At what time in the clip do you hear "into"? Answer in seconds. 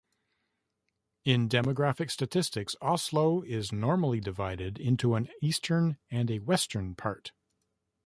4.79-5.13